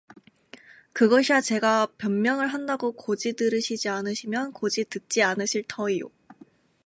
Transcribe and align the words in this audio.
그것야 0.93 1.41
제가 1.41 1.85
변명을 1.99 2.47
한다고 2.47 2.91
곧이들으시지 2.93 3.87
않으시면 3.87 4.51
곧이 4.51 4.85
듣지 4.89 5.21
않으실 5.21 5.65
터이오. 5.67 6.09